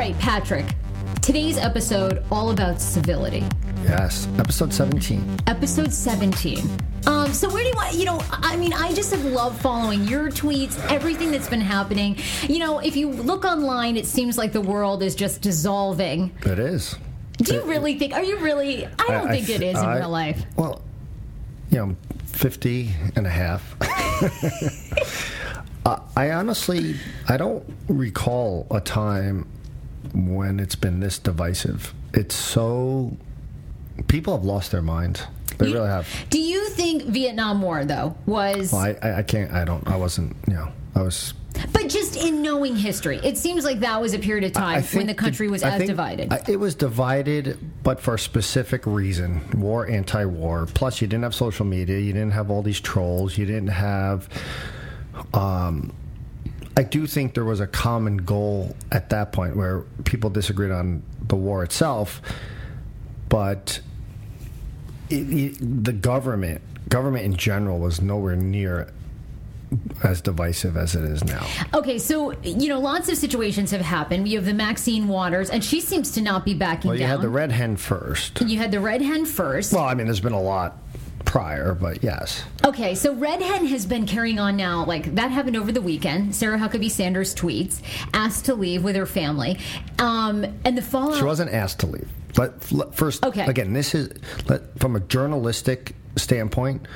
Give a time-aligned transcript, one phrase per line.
[0.00, 0.64] right, Patrick.
[1.20, 3.44] Today's episode all about civility.
[3.82, 5.40] Yes, episode 17.
[5.46, 6.66] Episode 17.
[7.06, 7.94] Um, so where do you want?
[7.94, 12.16] You know, I mean, I just have loved following your tweets, everything that's been happening.
[12.48, 16.32] You know, if you look online, it seems like the world is just dissolving.
[16.46, 16.96] It is.
[17.36, 18.14] Do you really think?
[18.14, 18.86] Are you really?
[18.86, 20.42] I don't I- I think it th- is in I- real life.
[20.56, 20.80] Well,
[21.70, 23.76] you know, 50 and a half.
[25.84, 26.96] uh, I honestly,
[27.28, 29.46] I don't recall a time
[30.14, 31.94] when it's been this divisive.
[32.14, 33.16] It's so.
[34.08, 35.26] People have lost their minds.
[35.58, 36.08] They You- really have.
[36.30, 38.72] Do you think Vietnam War though was?
[38.72, 41.34] Well, I, I, I can't, I don't, I wasn't, you know, I was.
[41.72, 45.06] But just in knowing history, it seems like that was a period of time when
[45.06, 46.32] the country was I as divided.
[46.48, 50.66] It was divided, but for a specific reason war, anti war.
[50.72, 54.28] Plus, you didn't have social media, you didn't have all these trolls, you didn't have.
[55.34, 55.92] Um,
[56.76, 61.02] I do think there was a common goal at that point where people disagreed on
[61.26, 62.22] the war itself,
[63.28, 63.80] but
[65.10, 68.92] it, it, the government, government in general, was nowhere near
[70.02, 71.46] as divisive as it is now.
[71.74, 74.26] Okay, so you know, lots of situations have happened.
[74.28, 77.10] You have the Maxine Waters, and she seems to not be backing Well, you down.
[77.10, 78.40] had the red hen first.
[78.40, 79.72] You had the red hen first.
[79.72, 80.78] Well, I mean, there's been a lot
[81.30, 82.42] prior, but yes.
[82.66, 84.84] Okay, so Red Hen has been carrying on now.
[84.84, 86.34] Like that happened over the weekend.
[86.34, 87.80] Sarah Huckabee Sanders tweets,
[88.12, 89.56] asked to leave with her family,
[90.00, 91.18] um, and the fallout.
[91.18, 92.08] She wasn't asked to leave.
[92.34, 92.64] But
[92.94, 93.44] first, Okay.
[93.46, 94.10] again, this is
[94.78, 96.86] from a journalistic standpoint.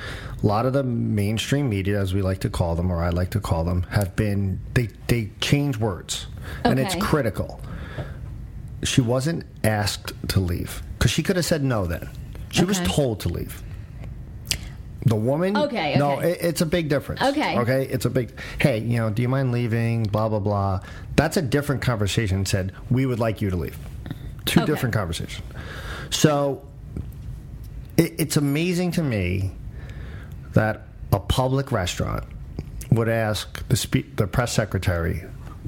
[0.43, 3.29] A lot of the mainstream media, as we like to call them, or I like
[3.31, 6.27] to call them, have been they they change words,
[6.65, 7.61] and it's critical.
[8.83, 11.85] She wasn't asked to leave because she could have said no.
[11.85, 12.09] Then
[12.51, 13.61] she was told to leave.
[15.05, 17.21] The woman, Okay, no, it, it's a big difference.
[17.21, 17.57] Okay.
[17.59, 18.31] okay, it's a big.
[18.59, 20.03] Hey, you know, do you mind leaving?
[20.03, 20.79] Blah blah blah.
[21.15, 22.45] That's a different conversation.
[22.45, 23.77] Said we would like you to leave.
[24.45, 24.71] Two Okay.
[24.71, 25.45] different conversations.
[26.09, 26.65] So
[27.97, 29.51] it, it's amazing to me
[30.53, 32.23] that a public restaurant
[32.91, 35.23] would ask the spe- the press secretary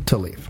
[0.07, 0.49] to leave.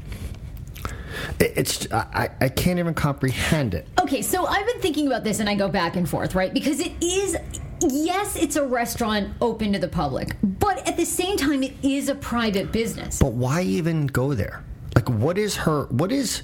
[1.39, 3.87] It's I, I can't even comprehend it.
[3.99, 6.53] Okay, so I've been thinking about this and I go back and forth, right?
[6.53, 7.35] Because it is,
[7.81, 12.09] yes, it's a restaurant open to the public, but at the same time, it is
[12.09, 13.19] a private business.
[13.19, 14.63] But why even go there?
[14.95, 15.83] Like, what is her?
[15.85, 16.43] What is?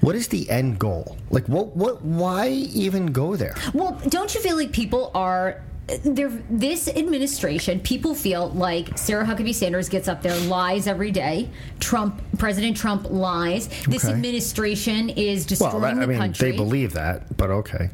[0.00, 1.16] What is the end goal?
[1.30, 1.76] Like, what?
[1.76, 2.02] What?
[2.02, 3.54] Why even go there?
[3.74, 5.62] Well, don't you feel like people are.
[6.04, 11.48] There, this administration, people feel like Sarah Huckabee Sanders gets up there, lies every day.
[11.78, 13.68] Trump, President Trump lies.
[13.86, 14.12] This Okay.
[14.12, 16.50] administration is destroying Well, I the mean, country.
[16.50, 17.90] they believe that, but okay.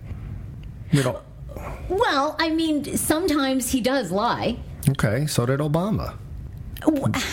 [0.91, 1.21] You know,
[1.89, 4.57] Well, I mean, sometimes he does lie.
[4.91, 5.27] okay.
[5.27, 6.17] So did Obama.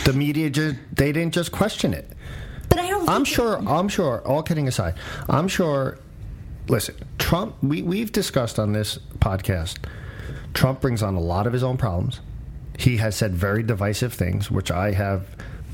[0.05, 2.07] The media just they didn't just question it.
[2.69, 3.09] But I don't.
[3.09, 3.57] I'm sure.
[3.67, 4.21] I'm sure.
[4.27, 4.95] All kidding aside,
[5.27, 5.97] I'm sure.
[6.67, 7.55] Listen, Trump.
[7.63, 9.77] We we've discussed on this podcast.
[10.53, 12.19] Trump brings on a lot of his own problems.
[12.77, 15.25] He has said very divisive things, which I have,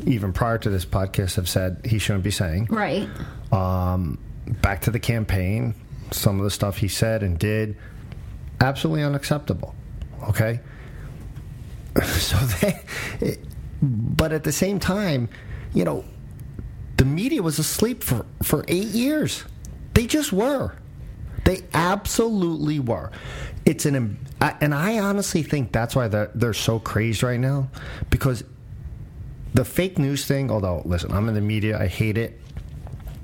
[0.05, 2.67] even prior to this podcast, have said he shouldn't be saying.
[2.69, 3.07] Right.
[3.51, 4.17] Um,
[4.61, 5.75] back to the campaign,
[6.11, 7.75] some of the stuff he said and did,
[8.61, 9.75] absolutely unacceptable.
[10.29, 10.59] Okay.
[12.03, 13.37] So they,
[13.81, 15.29] but at the same time,
[15.73, 16.03] you know,
[16.97, 19.45] the media was asleep for, for eight years.
[19.93, 20.75] They just were.
[21.45, 23.11] They absolutely were.
[23.65, 27.69] It's an, and I honestly think that's why they're, they're so crazed right now
[28.09, 28.43] because
[29.53, 32.41] the fake news thing, although, listen, I'm in the media, I hate it.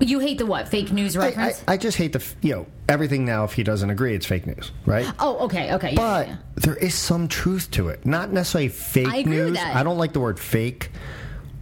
[0.02, 0.68] You hate the what?
[0.68, 1.52] Fake news I, I.
[1.68, 4.72] I just hate the, you know, everything now, if he doesn't agree, it's fake news,
[4.84, 5.06] right?
[5.20, 5.90] oh, okay, okay.
[5.90, 6.36] yeah, But yeah.
[6.56, 8.04] there is some truth to it.
[8.04, 9.58] Not necessarily fake I agree news.
[9.58, 10.90] I don't like the word fake,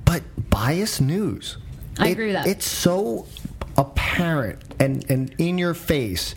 [0.05, 1.59] but biased news.
[1.99, 2.47] I It- agree with that.
[2.47, 3.27] It's so
[3.77, 6.35] apparent and, and in your face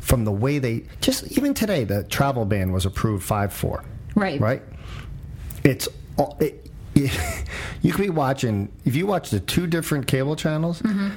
[0.00, 3.82] from the way they just even today the travel ban was approved 5-4
[4.14, 4.38] Right.
[4.40, 4.62] right
[5.64, 5.88] it's
[6.18, 11.08] all it, you could be watching if you watch the two different cable channels Mm-hmm.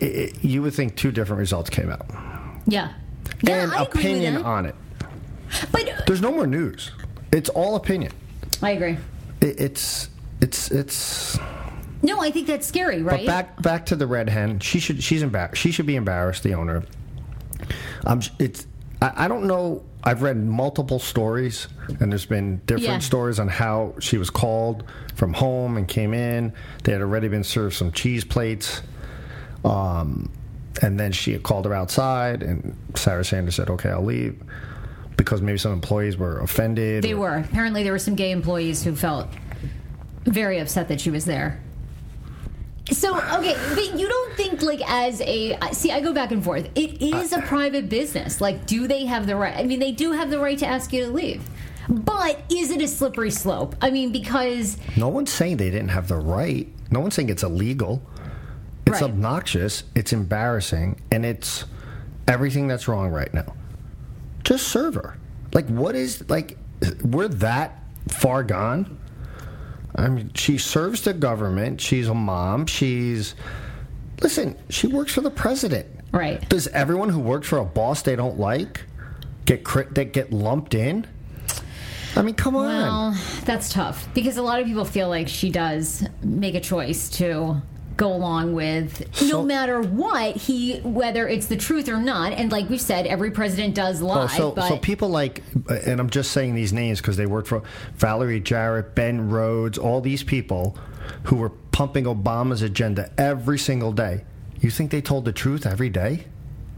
[0.00, 2.06] It, it, you would think two different results came out
[2.66, 2.92] Yeah.
[3.42, 4.44] Yeah, and I agree with opinion that.
[4.44, 4.74] on it
[5.72, 6.90] But uh, there's no more news.
[7.32, 8.12] It's all opinion.
[8.62, 8.98] I agree.
[9.40, 10.08] It, it's
[10.40, 11.38] it's it's.
[12.02, 13.24] No, I think that's scary, right?
[13.24, 14.58] But back back to the red hen.
[14.60, 15.60] She should she's embarrassed.
[15.60, 16.42] She should be embarrassed.
[16.42, 16.82] The owner.
[18.06, 18.66] Um, it's
[19.02, 19.82] I, I don't know.
[20.02, 21.68] I've read multiple stories,
[22.00, 22.98] and there's been different Yeah.
[23.00, 26.52] stories on how she was called from home and came in.
[26.84, 28.82] They had already been served some cheese plates.
[29.64, 30.30] Um,
[30.82, 34.40] and then she called her outside, and Sarah Sanders said, "Okay, I'll leave,"
[35.16, 37.02] because maybe some employees were offended.
[37.04, 37.36] they or- were.
[37.38, 39.28] Apparently, there were some gay employees who felt
[40.24, 41.60] very upset that she was there.
[42.90, 46.68] So okay, but you don't think like as a see, I go back and forth.
[46.74, 48.40] It is a private business.
[48.40, 49.56] Like, do they have the right?
[49.56, 51.42] I mean, they do have the right to ask you to leave.
[51.88, 53.76] But is it a slippery slope?
[53.80, 56.68] I mean, because No one's saying they didn't have the right.
[56.90, 58.02] No one's saying it's illegal.
[58.90, 59.10] It's Right.
[59.10, 59.84] obnoxious.
[59.94, 61.64] It's embarrassing, and it's
[62.28, 63.54] everything that's wrong right now.
[64.44, 65.16] Just serve her.
[65.52, 66.56] Like, what is like?
[67.04, 68.98] We're that far gone.
[69.96, 71.80] I mean, she serves the government.
[71.80, 72.66] She's a mom.
[72.66, 73.34] She's
[74.22, 74.56] listen.
[74.70, 75.86] She works for the president.
[76.12, 76.46] Right.
[76.48, 78.84] Does everyone who works for a boss they don't like
[79.44, 81.06] get crit that get lumped in?
[82.16, 82.64] I mean, come on.
[82.66, 87.08] well, that's tough because a lot of people feel like she does make a choice
[87.10, 87.62] to
[88.00, 92.66] go along with no matter what he whether it's the truth or not and like
[92.70, 95.42] we said every president does lie Oh, so, but so people like,
[95.86, 97.62] and I'm just saying these names because they worked for
[97.96, 100.78] Valerie Jarrett, Ben Rhodes, all these people
[101.24, 104.24] who were pumping Obama's agenda every single day.
[104.60, 106.24] You think they told the truth every day?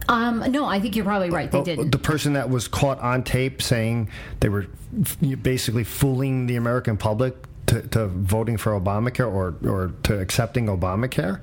[0.09, 2.99] um no i think you're probably right they Oh, didn't The person that was caught
[2.99, 4.11] on tape saying
[4.41, 4.67] they were
[5.01, 7.37] f- basically fooling the American public
[7.73, 11.41] to, to voting for Obamacare or, or to accepting Obamacare.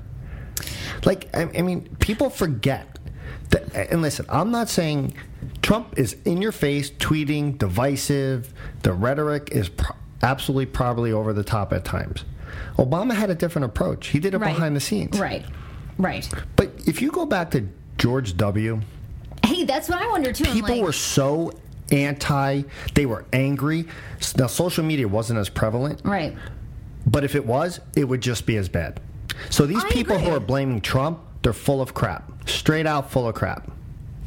[1.04, 3.00] Like, I, I mean, people forget.
[3.50, 5.16] That, and listen, I'm not saying
[5.64, 8.54] Trump is in your face, tweeting, divisive.
[8.84, 12.26] The rhetoric is pro- absolutely probably over the top at times.
[12.78, 14.08] Obama had a different approach.
[14.08, 15.20] He did it right behind the scenes.
[15.20, 15.46] right
[15.98, 17.68] right But if you go back to
[17.98, 18.82] George W.,
[19.46, 21.52] hey that's what i wonder too people like, were so
[21.92, 22.64] anti
[22.94, 23.86] they were angry.
[24.38, 26.02] Now social media wasn't as prevalent.
[26.04, 26.36] Right.
[27.06, 29.00] But if it was it would just be as bad.
[29.50, 32.50] So these I people who are blaming trump they're full of crap.
[32.50, 33.72] Straight out full of crap.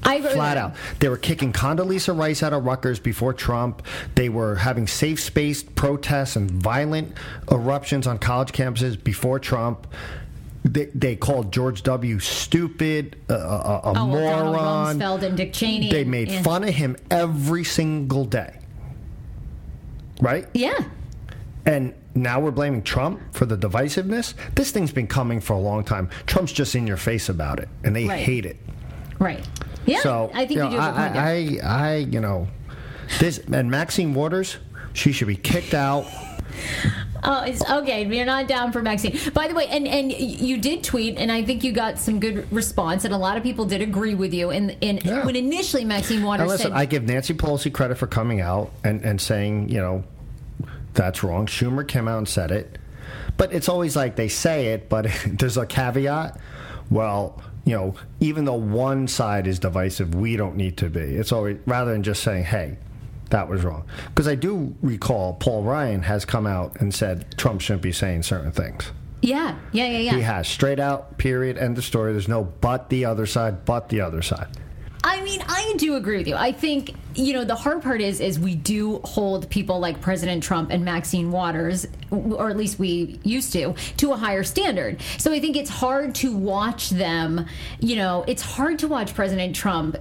[0.05, 0.75] I agree flat out.
[0.99, 3.83] They were kicking condoleezza rice out of rutgers before trump.
[4.15, 7.17] They were having safe space protests and violent
[7.51, 9.87] eruptions on college campuses before trump
[10.65, 12.19] they, they called George W.
[12.21, 14.99] stupid, a, a, a Oh, well, Donald moron.
[15.01, 15.91] Rumsfeld and Dick Cheney.
[15.91, 18.59] They made fun of him every single day.
[20.21, 20.47] Right?
[20.55, 20.79] Yeah.
[21.67, 24.35] And now we're blaming Trump for the divisiveness.
[24.55, 26.11] This thing's been coming for a long time.
[26.27, 28.21] Trump's just in your face about it, and they Right.
[28.21, 28.57] hate it.
[29.19, 29.47] Right.
[29.87, 30.01] Yeah.
[30.01, 31.23] so I think you, know, do have a point there.
[31.25, 31.29] I,
[31.63, 32.47] I, I, you know,
[33.19, 34.59] this and Maxine Waters,
[34.93, 36.07] she should be kicked out.
[37.25, 38.05] Oh, it's okay.
[38.05, 39.17] You're not down for Maxine.
[39.33, 42.51] By the way, and and you did tweet, and I think you got some good
[42.53, 44.51] response, and a lot of people did agree with you.
[44.51, 45.25] And and Yeah.
[45.25, 49.03] when initially Maxine Waters listen, said, I give Nancy Pelosi credit for coming out and,
[49.03, 50.05] and saying, you know,
[50.95, 51.47] that's wrong.
[51.47, 52.79] Schumer came out and said it.
[53.37, 56.39] But it's always like they say it, but there's a caveat.
[56.91, 61.01] Well, you know, even though one side is divisive, we don't need to be.
[61.01, 62.79] It's always rather than just saying, hey,
[63.33, 63.85] that was wrong.
[64.09, 68.23] Because I do recall Paul Ryan has come out and said Trump shouldn't be saying
[68.23, 68.93] certain things.
[69.21, 72.13] "Yeah, yeah, yeah, yeah." He has straight out, period, end of story.
[72.13, 74.49] There's no but the other side, but the other side.
[75.05, 76.37] I mean, I do agree with you.
[76.37, 80.43] I think you know the hard part is is we do hold people like President
[80.43, 85.01] Trump and Maxine Waters, or at least we used to, to a higher standard.
[85.19, 87.47] So I think it's hard to watch them.
[87.81, 89.97] You know, it's hard to watch President Trump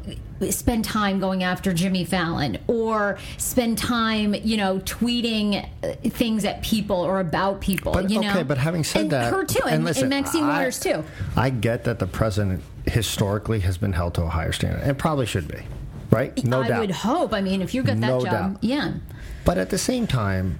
[0.49, 6.63] spend time going after Jimmy Fallon or spend time, you know, tweeting uh, things at
[6.63, 7.93] people or about people.
[7.93, 10.43] But you know, okay, but having said and that, her too, and, listen, and Maxine
[10.45, 11.03] I- Waters too.
[11.35, 15.25] I get that the president historically has been held to a higher standard, and probably
[15.25, 15.61] should be,
[16.09, 16.43] right?
[16.43, 16.77] No I doubt.
[16.77, 17.33] I would hope.
[17.33, 18.63] I mean, if you got that No job, doubt.
[18.63, 18.93] yeah.
[19.45, 20.59] But at the same time,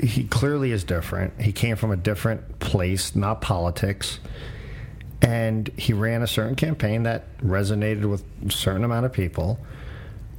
[0.00, 1.40] he clearly is different.
[1.40, 4.18] He came from a different place, not politics.
[5.22, 9.58] And he ran a certain campaign that resonated with a certain amount of people.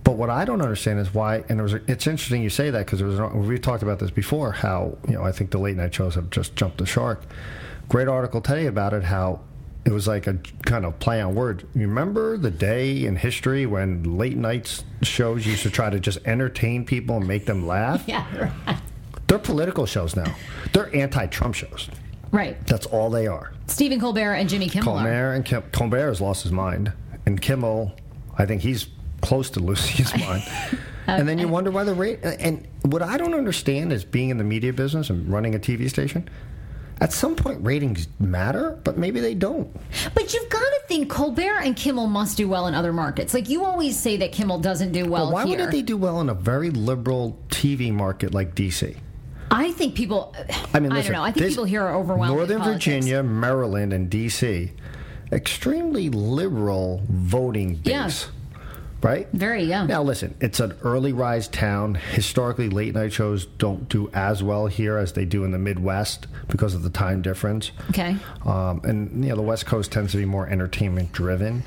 [0.04, 2.86] But what I don't understand is why, and it was, it's interesting you say that
[2.86, 4.52] because it was we talked about this before.
[4.52, 7.24] How you know I think the late night shows have just jumped the shark.
[7.90, 9.04] Great article tell you about it.
[9.04, 9.40] How
[9.86, 10.34] it was like a
[10.66, 11.64] kind of play on words.
[11.76, 16.18] You remember the day in history when late night shows used to try to just
[16.26, 18.04] entertain people and make them laugh?
[18.08, 18.26] Yeah,
[18.68, 18.78] right.
[19.28, 20.36] They're political shows now.
[20.74, 21.90] They're anti-Trump shows.
[22.32, 22.64] Right.
[22.68, 23.54] That's all they are.
[23.68, 24.94] Stephen Colbert and Jimmy Kimmel.
[24.94, 26.92] Colbert and Kim, Colbert has lost his mind,
[27.26, 27.94] and Kimmel,
[28.38, 28.88] I think he's
[29.22, 30.44] close to losing his mind.
[31.08, 32.20] and then you wonder why the rate.
[32.24, 35.90] And what I don't understand is being in the media business and running a TV
[35.90, 36.30] station.
[37.02, 39.70] At some point, ratings matter, but maybe they don't.
[40.14, 43.34] But you've got to think Colbert and Kimmel must do well in other markets.
[43.34, 45.52] Like you always say that Kimmel doesn't do well But why here.
[45.52, 48.96] wouldn't they do well in a very liberal TV market like DC?
[49.52, 50.34] I think people.
[50.74, 51.26] I mean, listen, don't know.
[51.26, 52.36] I think people here are overwhelmed.
[52.36, 52.64] Northern.
[52.64, 54.72] Virginia, Maryland, and D.C.
[55.32, 58.10] Extremely liberal voting Yeah.
[59.02, 59.28] Right?
[59.34, 59.88] Very young.
[59.88, 61.96] Now, listen, it's an early rise town.
[61.96, 66.28] Historically, late night shows don't do as well here as they do in the Midwest
[66.48, 67.72] because of the time difference.
[67.90, 68.18] Okay.
[68.46, 71.64] Um, and, you know, the West Coast tends to be more entertainment driven.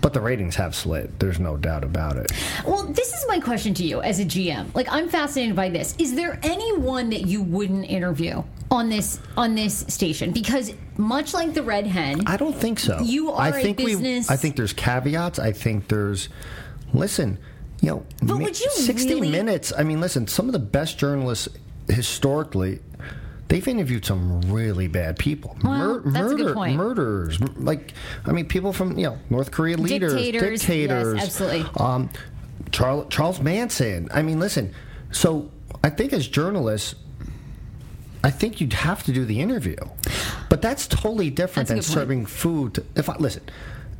[0.00, 1.20] But the ratings have slid.
[1.20, 2.32] There's no doubt about it.
[2.66, 4.74] Well, this is my question to you as a GM.
[4.74, 5.94] Like, I'm fascinated by this.
[5.98, 10.32] Is there anyone that you wouldn't interview on this on this station?
[10.32, 13.00] Because much like the Red Hen, I don't think so.
[13.02, 15.38] You are I a think business- We, I think there's caveats.
[15.38, 16.28] I think there's.
[16.92, 17.38] Listen,
[17.80, 19.72] you know, But would you 60 really- minutes.
[19.76, 21.48] I mean, listen, some of the best journalists
[21.88, 22.80] historically.
[23.48, 25.56] They've interviewed some really bad people.
[25.64, 26.76] Well, that's a good point.
[26.76, 27.40] Murderers.
[27.56, 31.66] Like, I mean, people from, you know, North Korea leaders, Dictators, yes, absolutely.
[31.76, 32.10] Um,
[32.70, 34.08] Charles, Charles Manson.
[34.14, 34.72] I mean, listen.
[35.10, 35.50] So
[35.82, 36.94] I think as journalists,
[38.22, 39.76] I think you'd have to do the interview,
[40.48, 42.74] but that's totally different That's than serving food.
[42.74, 43.42] To, if I listen,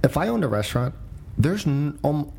[0.05, 0.95] if I owned a restaurant,
[1.39, 2.31] there's n- um,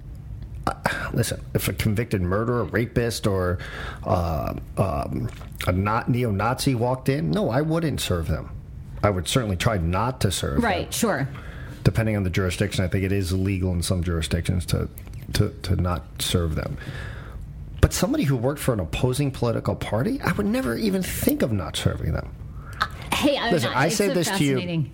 [0.68, 0.74] uh,
[1.14, 1.42] listen.
[1.56, 3.58] If a convicted murderer, rapist, or
[4.04, 5.30] uh, um,
[5.66, 8.52] a not neo-Nazi walked in, no, I wouldn't serve them.
[9.04, 10.56] I would certainly try not to serve.
[10.58, 10.94] them right?
[10.94, 11.28] Sure.
[11.84, 12.86] depending on the jurisdiction.
[12.86, 14.88] I think it is illegal in some jurisdictions to,
[15.34, 16.78] to, to not serve them.
[17.82, 21.52] But somebody who worked for an opposing political party, I would never even think of
[21.52, 22.34] not serving them.
[22.80, 22.86] Uh,
[23.16, 24.86] hey, I, Listen, I it's say so this to you.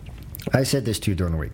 [0.54, 1.52] I said this to you during the week.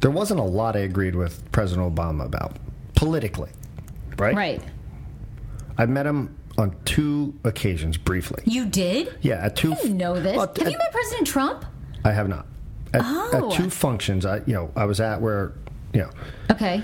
[0.00, 2.56] There wasn't a lot I agreed with President Obama about
[2.94, 3.50] politically,
[4.16, 4.34] right?
[4.34, 4.62] Right.
[5.76, 8.42] I met him on two occasions briefly.
[8.46, 9.16] You did?
[9.20, 9.72] Yeah, at two.
[9.72, 10.36] I didn't know this.
[10.36, 11.64] Well, Have at- you met President Trump?
[12.04, 12.46] I have not.
[12.94, 13.50] At, Oh.
[13.50, 15.52] at two functions, I you know I was at where
[15.92, 16.10] you know
[16.50, 16.82] Okay.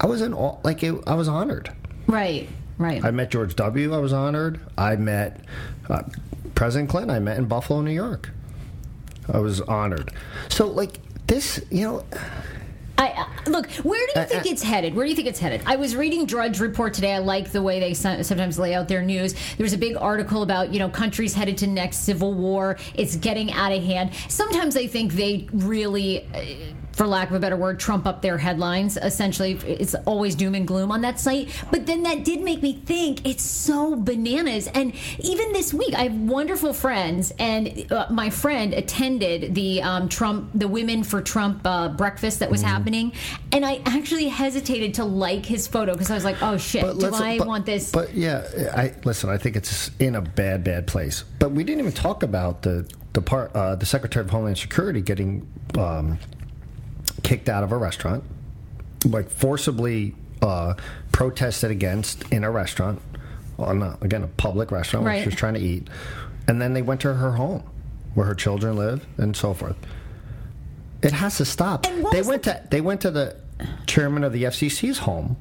[0.00, 1.72] I was in all like it, I was honored.
[2.06, 2.48] Right.
[2.78, 3.04] Right.
[3.04, 3.94] I met George W.
[3.94, 4.60] I was honored.
[4.78, 5.40] I met
[5.90, 6.02] uh,
[6.54, 7.10] President Clinton.
[7.10, 8.30] I met in Buffalo, New York.
[9.32, 10.12] I was honored.
[10.48, 12.04] So, like this, you know,
[12.96, 14.94] I, uh, look, where do you Uh, think uh, it's headed?
[14.94, 15.60] Where do you think it's headed?
[15.66, 17.14] I was reading Drudge Report today.
[17.14, 19.34] I like the way they sometimes lay out their news.
[19.56, 22.76] There's a big article about you know countries headed to next civil war.
[22.94, 24.10] It's getting out of hand.
[24.28, 26.26] Sometimes I think they really.
[26.98, 28.96] For lack of a better word, trump up their headlines.
[28.96, 31.48] Essentially, it's always doom and gloom on that site.
[31.70, 34.66] But then that did make me think it's so bananas.
[34.74, 40.08] And even this week, I have wonderful friends, and uh, my friend attended the um,
[40.08, 42.68] Trump, the Women for Trump uh, breakfast that was Mm-hmm.
[42.68, 43.12] happening,
[43.52, 47.14] and I actually hesitated to like his photo because I was like, "Oh shit, do
[47.14, 48.42] I but- want this?" But yeah,
[48.74, 49.30] I listen.
[49.30, 51.22] I think it's in a bad, bad place.
[51.38, 55.00] But we didn't even talk about the the part uh, the Secretary of Homeland Security
[55.00, 55.46] getting
[55.78, 56.18] um,
[57.28, 58.24] kicked out of a restaurant,
[59.04, 60.72] like forcibly uh,
[61.12, 63.02] protested against in a restaurant,
[63.58, 65.22] on a, again a public restaurant where Right.
[65.22, 65.88] she was trying to eat,
[66.46, 67.62] and then they went to her home,
[68.14, 69.76] where her children live, and so forth.
[71.02, 71.82] It has to stop.
[72.12, 73.36] They went the- to they went to the
[73.86, 75.36] chairman of the FCC's home.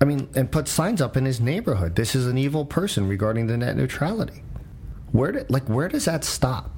[0.00, 1.94] I mean, and put signs up in his neighborhood.
[1.94, 4.42] This is an evil person regarding the net neutrality.
[5.12, 6.77] Where did like where does that stop?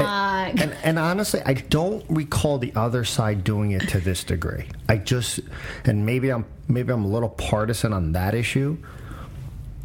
[0.00, 4.66] Uh, And and honestly, I don't recall the other side doing it to this degree.
[4.88, 5.40] I just
[5.84, 8.76] and maybe I'm maybe I'm a little partisan on that issue.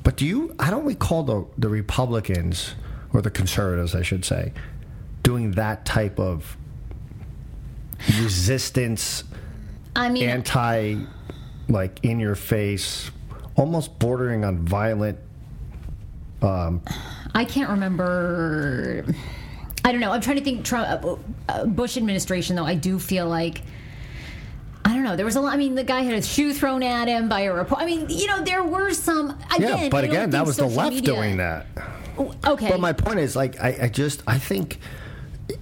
[0.04, 0.56] But do you?
[0.60, 2.76] I don't recall the the Republicans
[3.14, 4.54] or the conservatives, I should say,
[5.24, 6.58] doing that type of
[8.20, 9.24] resistance
[9.96, 10.98] I mean, anti
[11.68, 13.12] like in your face
[13.56, 15.20] almost bordering on violent
[17.36, 19.06] I can't remember.
[19.86, 20.12] I don't know.
[20.12, 20.66] I'm trying to think.
[20.66, 21.16] Trump, uh,
[21.48, 23.62] uh, Bush administration, though, I do feel like.
[24.86, 25.16] I don't know.
[25.16, 25.54] There was a lot.
[25.54, 27.84] I mean, the guy had a shoe thrown at him by a reporter.
[27.84, 29.32] I mean, you know, there were some.
[29.56, 31.68] Again, yeah but again that was the left media- doing that
[32.46, 32.70] Okay.
[32.70, 34.80] but my point is like I, I just i think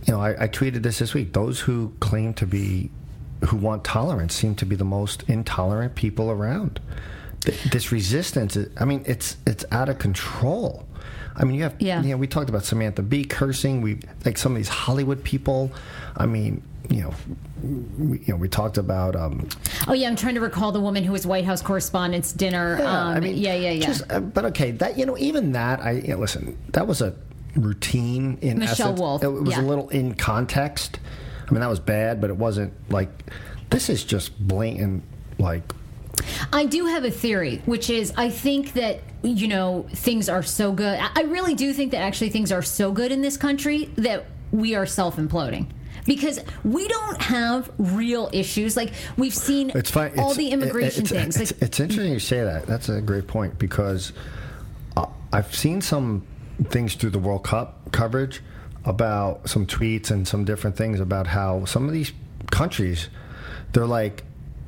[0.05, 2.89] you know I, I tweeted this this week those who claim to be
[3.45, 6.79] who want tolerance seem to be the most intolerant people around
[7.41, 10.88] Th- this resistance is, i mean it's it's out of control
[11.38, 12.01] I mean, you have, Yeah.
[12.01, 13.82] you know, we talked about Samantha Bee cursing.
[13.82, 15.72] We like some of these Hollywood people.
[16.15, 17.13] I mean, you know,
[18.00, 19.48] we, you know, we talked about um,
[19.88, 22.77] oh yeah, I'm trying to recall the woman who was White House Correspondents' dinner.
[22.79, 23.86] Yeah, um, I mean, yeah, yeah, yeah.
[23.86, 26.58] Just, uh, but okay, that you know, even that, I you know, listen.
[26.74, 27.13] That was a
[27.56, 29.00] routine in Michelle essence.
[29.00, 29.62] Wolf, It was yeah.
[29.62, 31.00] a little in context.
[31.48, 33.10] I mean, that was bad, but it wasn't like
[33.70, 35.03] this is just blatant.
[35.39, 35.63] Like,
[36.53, 40.72] I do have a theory, which is I think that you know things are so
[40.72, 41.00] good.
[41.00, 44.75] I really do think that actually things are so good in this country that we
[44.75, 45.67] are self imploding.
[46.05, 48.77] Because we don't have real issues.
[48.77, 50.17] Like we've seen it's fine.
[50.17, 51.38] all it's, the immigration it's, things.
[51.38, 52.65] It's, like, it's interesting you say that.
[52.65, 54.13] That's a great point because
[54.96, 56.25] uh, I've seen some
[56.65, 58.41] things through the World Cup coverage
[58.86, 62.13] about some tweets and some different things about how some of these
[62.51, 63.10] countries,
[63.74, 64.24] they're like,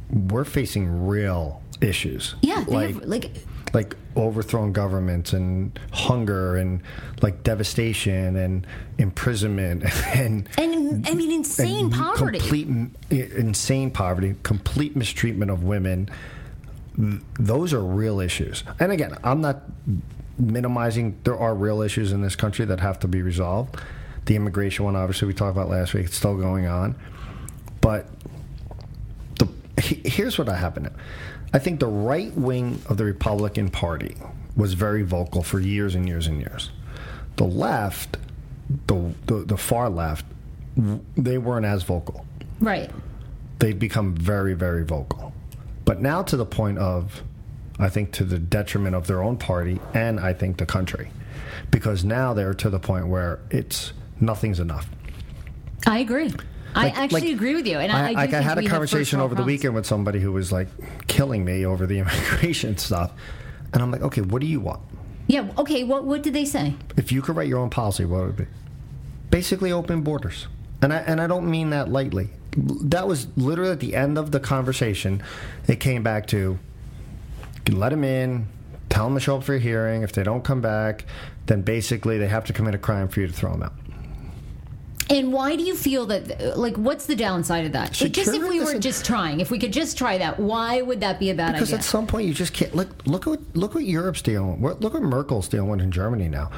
[0.10, 2.36] we're facing real issues.
[2.42, 3.32] Yeah, like have, like
[3.74, 6.82] like overthrown governments and hunger and
[7.22, 8.66] like devastation and
[8.98, 9.84] imprisonment
[10.16, 12.40] and and I mean insane and poverty.
[12.40, 12.68] complete
[13.10, 16.10] insane poverty, complete mistreatment of women.
[17.40, 18.64] Those are real issues.
[18.80, 19.62] And again, I'm not
[20.38, 21.18] minimizing.
[21.24, 23.80] There are real issues in this country that have to be resolved.
[24.26, 26.06] The immigration one, obviously, we talked about last week.
[26.08, 26.96] It's still going on,
[27.82, 28.08] but
[29.38, 29.48] the
[29.82, 30.90] here's what happened.
[31.54, 34.16] I think the right wing of the Republican Party
[34.56, 36.70] was very vocal for years and years and years.
[37.38, 38.18] The left,
[38.88, 40.26] the the, the far left,
[41.18, 42.26] they weren't as vocal.
[42.60, 42.90] right.
[43.60, 45.34] They've become very very vocal,
[45.84, 47.24] but now to the point of,
[47.78, 51.12] I think to the detriment of their own party and I think the country,
[51.70, 53.92] because now they're to the point where it's
[54.22, 54.88] nothing's enough.
[55.86, 56.32] I agree.
[56.76, 57.80] I actually like, agree with you.
[57.80, 59.58] And I, I, like I had a conversation over the problems.
[59.58, 60.68] weekend with somebody who was like
[61.08, 63.12] killing me over the immigration stuff,
[63.74, 64.82] and I'm like, okay, what do you want?
[65.28, 65.52] Yeah.
[65.58, 65.84] Okay.
[65.84, 66.76] What What did they say?
[66.98, 68.46] If you could write your own policy, what would it be?
[69.30, 70.48] Basically, open borders,
[70.82, 72.30] and I and I don't mean that lightly.
[72.56, 75.22] That was literally at the end of the conversation.
[75.68, 76.60] It came back to
[77.72, 78.48] let them in,
[78.90, 80.02] tell them to show up for a hearing.
[80.02, 81.06] If they don't come back,
[81.46, 83.74] then basically they have to commit a crime for you to throw them out.
[85.10, 86.58] And why do you feel that?
[86.58, 88.00] Like, what's the downside of that?
[88.00, 91.00] Like, just if we were just trying, if we could just try that, why would
[91.00, 91.78] that be a bad Because idea?
[91.78, 92.90] Because at some point you just can't look.
[93.08, 94.62] Look what look what Europe's dealing.
[94.62, 94.82] with.
[94.82, 96.52] Look what Merkel's dealing with in Germany now.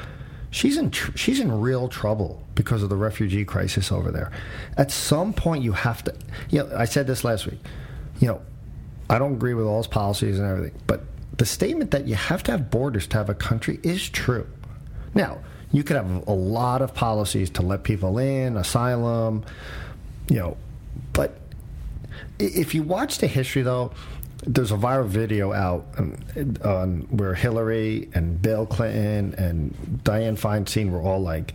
[0.50, 4.32] She's in tr- she's in real trouble because of the refugee crisis over there.
[4.78, 6.14] At some point you have to.
[6.50, 7.60] You know, I said this last week.
[8.20, 8.42] You know,
[9.10, 11.04] I don't agree with all his policies and everything, but
[11.38, 14.46] the statement that you have to have borders to have a country is true.
[15.14, 15.40] Now
[15.72, 19.44] you could have a lot of policies to let people in, asylum,
[20.30, 20.58] you know,
[21.14, 21.38] but
[22.40, 23.92] if you watch the history though
[24.44, 26.18] there's a viral video out um,
[26.66, 31.54] on where Hillary and Bill Clinton and Diane Feinstein were all like,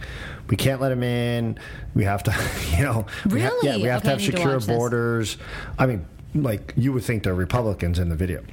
[0.48, 1.58] "We can't let him in.
[1.96, 2.34] We have to,
[2.76, 4.66] you know, we ha- yeah, we have Okay, to have need to secure this.
[4.66, 5.36] borders."
[5.80, 8.44] I mean, like you would think they're Republicans in the video.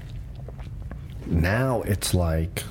[1.27, 2.63] Now it's like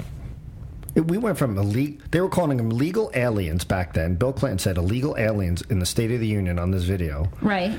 [0.94, 2.04] we went from illegal.
[2.10, 4.14] They were calling them legal aliens back then.
[4.14, 7.78] Bill Clinton said illegal aliens in the State of the Union on this video right.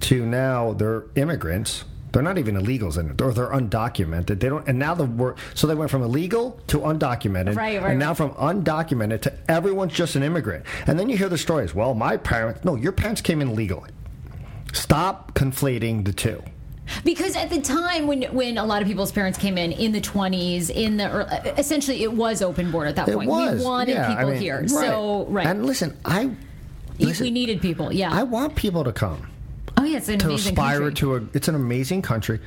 [0.00, 1.84] to now they're immigrants.
[2.12, 4.38] They're not even illegals in it, or they're undocumented.
[4.38, 5.38] They don't, and now the word.
[5.54, 9.94] So they went from illegal to undocumented, Right, right, and now from undocumented to everyone's
[9.94, 10.66] just an immigrant.
[10.86, 11.74] And then you hear the stories.
[11.74, 12.64] Well, my parents.
[12.64, 13.88] No, your parents came in legally.
[14.74, 16.42] Stop conflating the two.
[17.04, 20.00] Because at the time when when a lot of people's parents came in in the
[20.00, 23.28] 20s, in the ear- essentially it was open border at that It point.
[23.28, 23.58] was.
[23.60, 25.46] We wanted yeah, I people mean, here, so right.
[25.46, 26.30] And listen, I
[26.98, 27.92] listen, we needed people.
[27.92, 28.10] Yeah.
[28.12, 29.28] I want people to come.
[29.78, 30.94] oh yeah, it's an to amazing aspire country.
[30.94, 32.40] to a it's an amazing country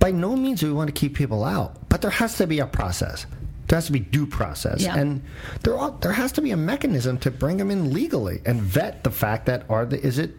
[0.00, 2.58] by no means do we want to keep people out but there has to be
[2.58, 3.26] a process
[3.68, 4.96] there has to be due process Yeah.
[4.98, 5.22] and
[5.62, 9.04] there are, there has to be a mechanism to bring them in legally and vet
[9.04, 10.32] the fact that are the, is it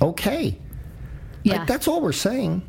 [0.00, 0.58] okay
[1.44, 1.58] yeah.
[1.58, 2.62] like that's all we're saying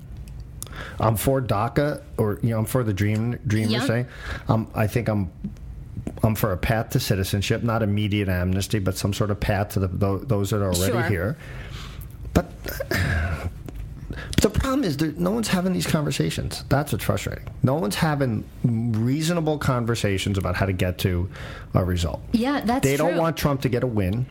[0.99, 3.85] I'm for DACA or you know I'm for the dream dreamer Yeah.
[3.85, 4.07] saying
[4.47, 5.31] um, I think I'm
[6.23, 9.79] I'm for a path to citizenship, not immediate amnesty, but some sort of path to
[9.79, 11.03] the, tho- those that are already Sure.
[11.03, 11.37] here.
[12.33, 12.51] But
[14.41, 16.63] the problem is no one's having these conversations.
[16.69, 17.45] That's what's frustrating.
[17.63, 21.29] No one's having reasonable conversations about how to get to
[21.73, 22.21] a result.
[22.33, 23.19] yeah, that's They don't true.
[23.19, 24.25] want Trump to get a win.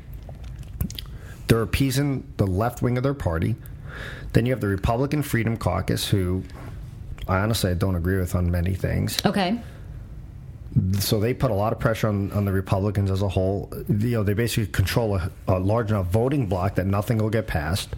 [1.49, 3.57] They're appeasing the left wing of their party.
[4.33, 6.43] Then you have the Republican Freedom Caucus, who
[7.29, 9.19] I honestly I don't agree with on many things.
[9.25, 9.61] Okay.
[10.99, 13.71] So they put a lot of pressure on, on the Republicans as a whole.
[13.89, 17.47] You know, they basically control a, a large enough voting block that nothing will get
[17.47, 17.91] passed.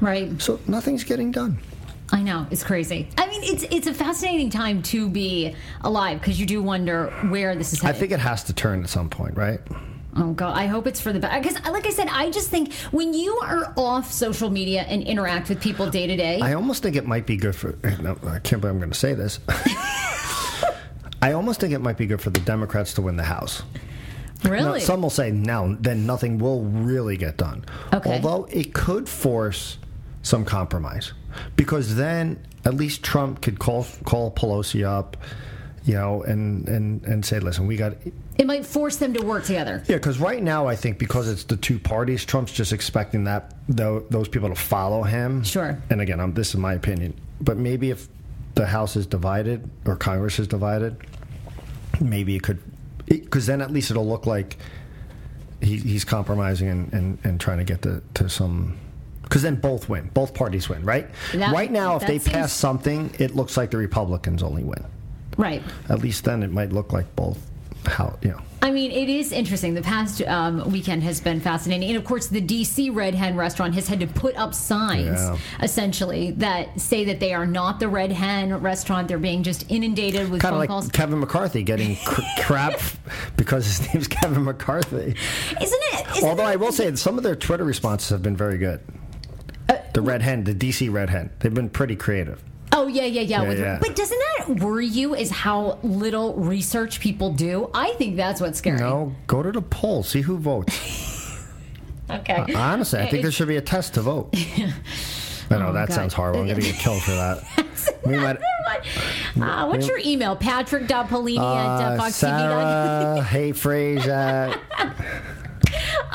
[0.00, 0.40] Right.
[0.40, 1.58] So nothing's getting done.
[2.10, 3.08] I know it's crazy.
[3.18, 7.54] I mean, it's it's a fascinating time to be alive because you do wonder where
[7.54, 9.60] this is I think it has to turn at some point, right?
[10.18, 11.42] Oh God, I hope it's for the best.
[11.42, 15.02] Because, uh, like I said, I just think when you are off social media and
[15.02, 17.78] interact with people day to day, I almost think it might be good for.
[17.84, 19.38] Eh, no, I can't believe I'm going to say this.
[21.22, 23.62] I almost think it might be good for the Democrats to win the House.
[24.44, 27.64] Now, really, some will say now, then nothing will really get done.
[27.92, 28.12] Okay.
[28.12, 29.78] Although it could force
[30.22, 31.12] some compromise,
[31.56, 35.16] because then at least Trump could call call Pelosi up,
[35.84, 37.94] you know, and and and say, listen, we got.
[38.38, 39.82] It might force them to work together.
[39.88, 43.54] Yeah, because right now I think because it's the two parties, Trump's just expecting that
[43.68, 45.42] tho- those people to follow him.
[45.42, 45.76] Sure.
[45.90, 48.08] And again, I'm, this is my opinion, but maybe if
[48.54, 50.96] the House is divided or Congress is divided,
[52.00, 52.60] maybe it could,
[53.06, 54.56] because then at least it'll look like
[55.60, 58.76] he, he's compromising and, and, and trying to get to, to some
[59.22, 60.10] Because then both win.
[60.14, 61.08] Both parties win, right?
[61.34, 64.84] That- right now, if they seems- pass something, it looks like the Republicans only win.
[65.36, 65.62] Right.
[65.88, 67.38] At least then it might look like both.
[67.88, 68.40] How you know?
[68.60, 69.74] I mean, it is interesting.
[69.74, 71.88] The past um, weekend has been fascinating.
[71.88, 75.36] And of course, the DC Red Hen restaurant has had to put up signs, Yeah.
[75.62, 79.06] essentially, that say that they are not the Red Hen restaurant.
[79.08, 80.88] They're being just inundated with Kind phone like calls.
[80.88, 82.80] Kevin McCarthy getting cr- crap
[83.36, 85.14] because his name's Kevin McCarthy.
[85.60, 86.06] Isn't it?
[86.16, 88.80] Isn't Although I will say some of their Twitter responses have been very good.
[89.68, 92.42] Uh, The Red Hen, the DC Red Hen, they've been pretty creative.
[92.78, 93.42] Oh yeah, yeah, yeah.
[93.42, 93.78] Yeah, with- yeah.
[93.80, 95.14] But doesn't that worry you?
[95.14, 97.70] Is how little research people do?
[97.74, 98.78] I think that's what's scary.
[98.78, 100.74] No, go to the poll, see who votes.
[102.10, 102.54] Okay.
[102.54, 104.30] Honestly, I think there should be a test to vote.
[105.50, 105.94] I know Oh, that God.
[105.94, 106.40] sounds horrible.
[106.40, 107.44] I'm going to get killed for that.
[108.06, 108.38] We might-
[109.38, 110.34] Uh, what's your email?
[110.34, 112.10] Patrick.paolini at uh, Uh, foxtv.com.
[112.12, 114.54] Sarah, hey, Fraser.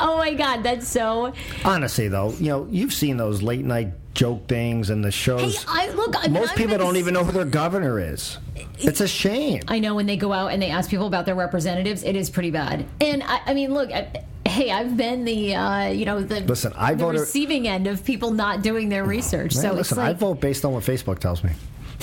[0.00, 1.32] Oh my God, that's so.
[1.64, 5.64] Honestly, though, you know, you've seen those late night joke things and the Hey, shows.
[5.68, 6.14] I look.
[6.18, 8.38] I mean, Most I've people don't s- even know who their governor is.
[8.78, 9.62] It's a shame.
[9.68, 12.30] I know when they go out and they ask people about their representatives, it is
[12.30, 12.86] pretty bad.
[13.00, 16.72] And I, I mean, look, I, hey, I've been the uh, you know the Listen,
[16.76, 19.54] I the voted- receiving end of people not doing their research.
[19.54, 21.50] Man, so listen, it's I vote based on what Facebook tells me.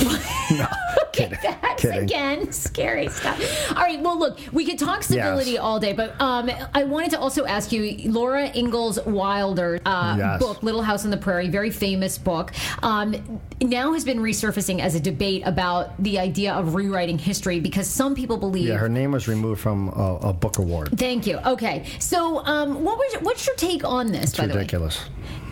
[0.52, 0.68] no,
[1.14, 1.38] kidding.
[1.44, 2.04] That's kidding.
[2.04, 3.40] again scary stuff.
[3.72, 5.60] All right, well, look, we could talk civility Yes.
[5.62, 10.40] all day, but um, I wanted to also ask you, Laura Ingalls Wilder uh, Yes.
[10.40, 12.52] book, Little House on the Prairie, very famous book,
[12.84, 17.88] um, now has been resurfacing as a debate about the idea of rewriting history because
[17.88, 18.68] some people believe.
[18.68, 20.98] Yeah, her name was removed from a, a book award.
[20.98, 21.38] Thank you.
[21.46, 24.30] Okay, so um, what was what's your take on this?
[24.32, 24.60] It's by the way?
[24.60, 25.00] ridiculous.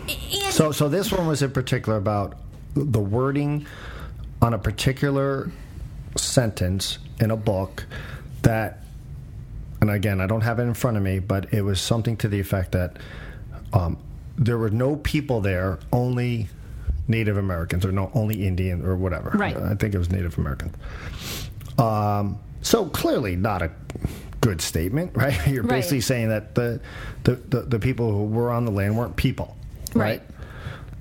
[0.08, 2.34] And- So, so this one was in particular about
[2.74, 3.66] the wording
[4.42, 5.50] on a particular
[6.16, 7.84] sentence in a book
[8.42, 8.78] that,
[9.80, 12.28] and again, I don't have it in front of me, but it was something to
[12.28, 12.96] the effect that
[13.72, 13.98] um,
[14.36, 16.48] there were no people there, only
[17.08, 19.30] Native Americans, or no, only Indian, or whatever.
[19.34, 19.56] Right.
[19.56, 20.74] I think it was Native Americans.
[21.78, 23.70] Um, so clearly not a
[24.40, 25.34] good statement, right?
[25.46, 25.70] You're Right.
[25.70, 26.80] basically saying that the,
[27.24, 29.56] the, the, the people who were on the land weren't people,
[29.94, 30.22] Right.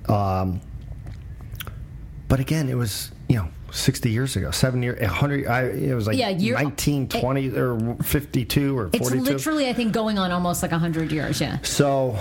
[0.07, 0.41] right?
[0.41, 0.61] Um,
[2.27, 5.45] but again, it was you know 60 years ago, seven years, 100.
[5.47, 9.15] I, it was like Yeah, you're- 1920 or 52 or 42.
[9.17, 11.39] It's literally, I think, going on almost like hundred years.
[11.39, 11.59] Yeah.
[11.61, 12.17] So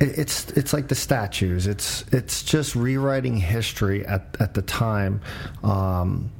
[0.00, 1.66] it- it's it's like the statues.
[1.66, 5.20] It's it's just rewriting history at at the time.
[5.64, 6.30] Um,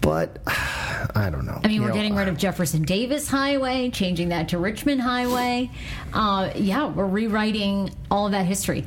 [0.00, 1.60] but I don't know.
[1.64, 5.00] I mean, You we're know, getting rid of Jefferson Davis Highway, changing that to Richmond
[5.00, 5.70] Highway.
[6.12, 8.84] Uh, yeah, we're rewriting all of that history.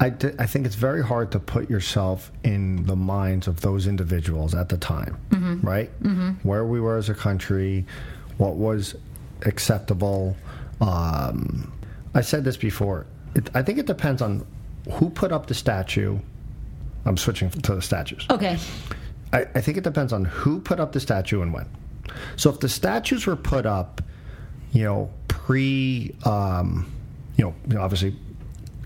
[0.00, 0.08] I,
[0.46, 4.78] think it's very hard to put yourself in the minds of those individuals at the
[4.78, 5.66] time, Mm-hmm.
[5.66, 5.90] right?
[6.42, 7.84] Where we were as a country,
[8.38, 8.94] what was
[9.42, 10.36] acceptable.
[10.80, 11.70] Um,
[12.14, 13.06] I said this before.
[13.34, 14.46] It, I think it depends on
[14.92, 16.18] who put up the statue.
[17.04, 18.26] I'm switching to the statues.
[18.30, 18.58] Okay.
[19.32, 21.66] I, I think it depends on who put up the statue and when.
[22.36, 24.02] So if the statues were put up,
[24.72, 26.90] you know, pre, um,
[27.36, 28.16] you know, obviously,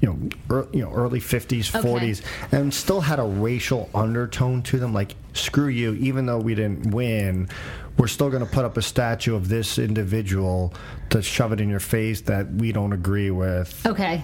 [0.04, 1.86] you know, ear, you know, early fifties, Okay.
[1.88, 2.20] forties,
[2.52, 6.90] and still had a racial undertone to them, like screw you, even though we didn't
[6.90, 7.48] win,
[7.96, 10.74] we're still going to put up a statue of this individual
[11.08, 14.20] to shove it in your face that we don't agree with Okay.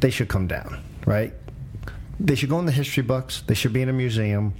[0.00, 1.32] they should come down, right?
[2.18, 3.42] They should go in the history books.
[3.46, 4.52] They should be in a museum,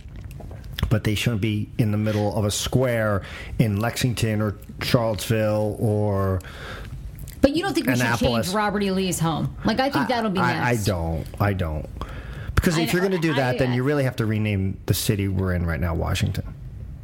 [0.88, 3.20] but they shouldn't be in the middle of a square
[3.58, 6.40] in Lexington or Charlottesville or.
[7.40, 8.90] But you don't think we should change Robert E.
[8.90, 9.56] Lee's home?
[9.64, 11.26] Like, I think that'll be I, I don't.
[11.40, 11.88] I don't.
[12.54, 14.78] Because I if you're going to do that, I- then you really have to rename
[14.86, 16.54] the city we're in right now, Washington.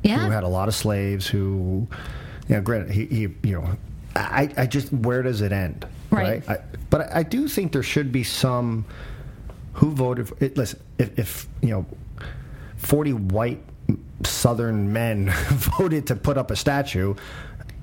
[0.03, 0.19] Yeah.
[0.25, 1.89] Who had a lot of slaves who,
[2.49, 3.69] you know, granted, he, he you know,
[4.15, 5.87] I, I just, where does it end?
[6.11, 6.49] Right.
[6.49, 6.59] I,
[6.91, 8.85] but I, I do think there should be some
[9.73, 10.57] who voted for it.
[10.57, 11.87] Listen, if, if, you know,
[12.77, 13.63] 40 white
[14.23, 17.15] Southern men voted to put up a statue,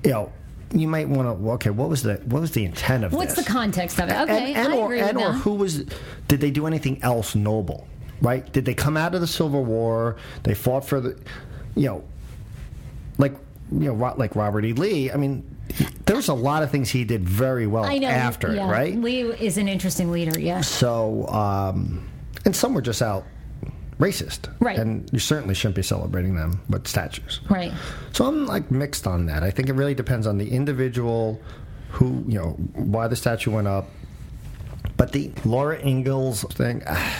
[0.02, 0.32] you know,
[0.72, 1.50] you might want to.
[1.52, 3.18] Okay, what was the what was the intent of this?
[3.18, 3.44] What's this?
[3.44, 4.16] the context of it?
[4.16, 5.84] Okay, and, and I or, agree and or who was?
[6.28, 7.86] Did they do anything else noble?
[8.20, 8.50] Right?
[8.52, 10.16] Did they come out of the Civil War?
[10.44, 11.18] They fought for the,
[11.74, 12.04] you know,
[13.18, 13.34] like
[13.72, 14.72] you know, like Robert E.
[14.72, 15.10] Lee.
[15.10, 15.44] I mean,
[16.06, 18.08] there was a lot of things he did very well I know.
[18.08, 18.66] after yeah.
[18.66, 18.94] it, right?
[18.94, 20.38] Lee is an interesting leader.
[20.38, 20.60] Yeah.
[20.60, 22.08] So, um,
[22.44, 23.24] and some were just out
[23.98, 24.78] racist, Right.
[24.78, 27.72] And you certainly shouldn't be celebrating them with statues, Right.
[28.12, 29.42] So I'm like mixed on that.
[29.42, 31.40] I think it really depends on the individual,
[31.90, 33.88] who you know, why the statue went up.
[34.96, 37.16] But the Laura Ingalls thing, ah,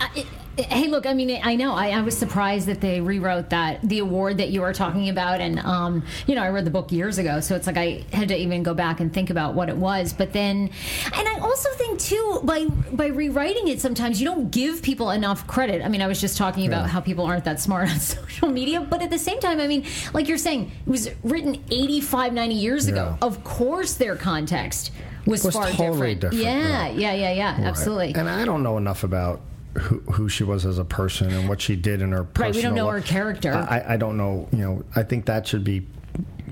[0.00, 0.26] Uh, it-
[0.58, 1.72] Hey, look, I mean, I know.
[1.72, 5.40] I, I was surprised that they rewrote that, the award that you were talking about.
[5.40, 8.28] And, um, you know, I read the book years ago, so it's like I had
[8.28, 10.12] to even go back and think about what it was.
[10.12, 10.68] But then,
[11.14, 15.46] and I also think, too, by by rewriting it, sometimes you don't give people enough
[15.46, 15.82] credit.
[15.82, 18.80] I mean, I was just talking about how people aren't that smart on social media,
[18.82, 22.54] but at the same time, I mean, like you're saying, it was written 85, 90
[22.54, 23.16] years ago.
[23.20, 23.26] Yeah.
[23.26, 24.90] Of course, their context
[25.26, 26.20] was, Was far totally different.
[26.20, 27.66] different, Yeah, yeah, yeah, yeah, Right.
[27.68, 28.14] absolutely.
[28.16, 29.40] And I don't know enough about
[29.78, 32.54] who, who she was as a person and what she did in her personal Right,
[32.56, 32.94] we don't know life.
[33.04, 33.52] her character.
[33.54, 34.48] I, I don't know.
[34.52, 35.86] You know, I think that should be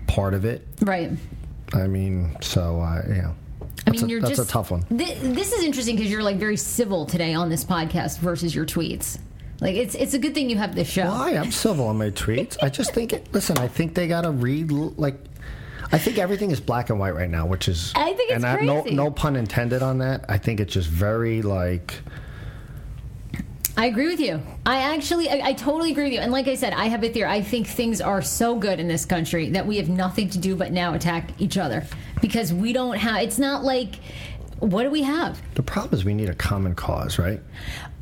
[0.06, 0.66] part of it.
[0.83, 1.11] right.
[1.72, 3.33] I mean, so uh, yeah.
[3.87, 4.83] I mean, a- you're that's just a tough one.
[4.83, 8.66] Thi- this is interesting because you're like very civil today on this podcast versus your
[8.66, 9.18] tweets.
[9.61, 11.02] Like it's it's a good thing you have this show.
[11.04, 12.56] Well, I am civil on my tweets.
[12.62, 13.33] I just think it.
[13.33, 15.14] Listen, I think they got to read like.
[15.92, 17.92] I think everything is black and white right now, which is.
[17.94, 18.96] I think it's and I, no, crazy.
[18.96, 20.24] no pun intended on that.
[20.28, 21.94] I think it's just very like.
[23.80, 24.42] I agree with you.
[24.66, 26.18] I actually, I, I totally agree with you.
[26.20, 27.30] And like I said, I have a theory.
[27.30, 30.54] I think things are so good in this country that we have nothing to do
[30.54, 31.86] but now attack each other
[32.20, 33.22] because we don't have.
[33.22, 33.94] It's not like.
[34.58, 35.40] What do we have?
[35.54, 37.40] The problem is we need a common cause, right?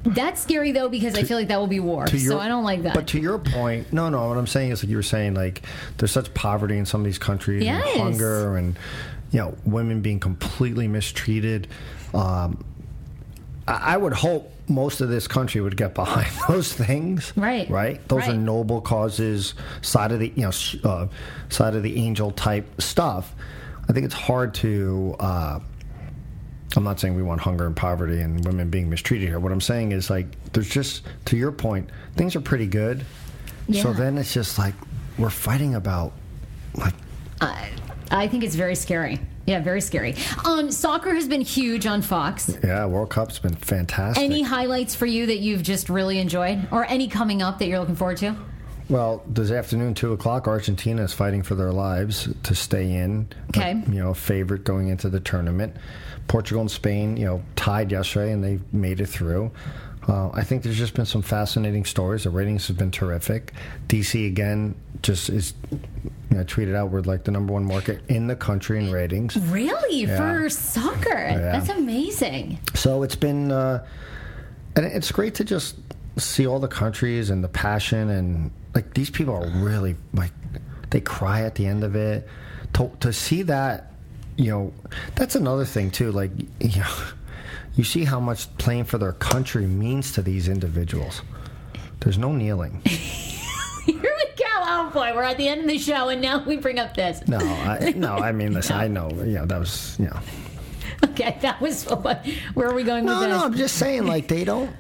[0.03, 2.07] That's scary though because I feel like that will be war.
[2.07, 2.95] To so your- I don't like that.
[2.95, 4.27] But to your point, no, no.
[4.27, 5.63] What I'm saying is, like you were saying, like
[5.99, 7.87] there's such poverty in some of these countries, Yes.
[7.93, 8.77] and hunger, and
[9.31, 11.69] you know, women being completely mistreated.
[12.13, 12.65] Um,
[13.69, 17.69] I, I would hope most of this country would get behind those things, Right.
[17.71, 18.07] Right.
[18.09, 20.53] Those are noble causes, side of the you know,
[20.89, 21.09] uh,
[21.49, 23.35] side of the angel type stuff.
[23.89, 25.17] I think it's hard to.
[25.19, 25.61] Uh,
[26.77, 29.41] I'm not saying we want hunger and poverty and women being mistreated here.
[29.41, 33.05] What I'm saying is like there's just to your point, things are pretty good.
[33.73, 34.75] So then it's just like
[35.19, 36.13] we're fighting about
[36.75, 36.95] like
[37.41, 37.71] I,
[38.11, 39.21] I think it's very scary.
[39.49, 40.15] Yeah, very scary.
[40.45, 42.55] Um, soccer has been huge on Fox.
[42.63, 44.23] yeah, World Cup's been fantastic.
[44.23, 47.79] Any highlights for you that you've just really enjoyed, or any coming up that you're
[47.79, 48.37] looking forward to?
[48.91, 53.29] well, this afternoon, two o'clock, Argentina is fighting for their lives to stay in.
[53.51, 53.83] Okay.
[53.89, 55.77] you know, favorite going into the tournament.
[56.27, 59.51] Portugal and Spain, you know, tied yesterday and they made it through.
[60.09, 62.25] Uh, I think there's just been some fascinating stories.
[62.25, 63.53] The ratings have been terrific.
[63.89, 65.53] DC again just is.
[66.31, 69.37] You know, tweeted out we're like the number one market in the country in ratings.
[69.37, 70.17] Really, Yeah.
[70.17, 71.15] for soccer?
[71.15, 72.59] That's amazing.
[72.75, 73.85] So it's been, uh,
[74.77, 75.77] and it's great to just
[76.19, 80.33] see all the countries and the passion and like these people are really like
[80.91, 82.29] they cry at the end of it.
[82.75, 83.93] To to see that,
[84.37, 84.73] you know,
[85.15, 86.13] that's another thing too.
[86.13, 86.95] Like you know,
[87.79, 91.23] you see how much playing for their country means to these individuals.
[92.01, 92.83] There's no kneeling.
[92.85, 94.45] Here we go.
[94.71, 97.27] Oh boy, we're at the end of the show, and now we bring up this.
[97.27, 98.17] No, I, no.
[98.17, 98.77] I mean, listen.
[98.77, 99.09] I know.
[99.11, 100.21] You know, that was you know.
[101.05, 102.27] Okay, that was what.
[102.55, 103.39] Where are we going No, with this?
[103.39, 103.45] no.
[103.45, 104.07] I'm just saying.
[104.07, 104.71] Like they don't.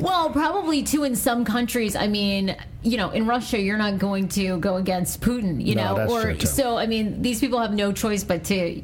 [0.00, 1.94] Well, probably too in some countries.
[1.96, 5.96] I mean, you know, in Russia, you're not going to go against Putin, you No,
[5.96, 6.76] know, or so.
[6.76, 8.82] I mean, these people have no choice but to.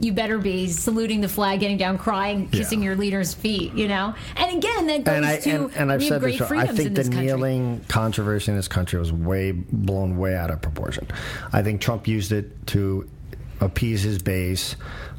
[0.00, 4.14] You better be saluting the flag, getting down, crying, kissing your leader's feet, you know.
[4.36, 6.50] And again, that goes and I to and, and I've said great this.
[6.50, 7.20] I think the country.
[7.20, 11.06] kneeling controversy in this country was way blown way out of proportion.
[11.52, 13.08] I think Trump used it to
[13.60, 14.76] appease his base.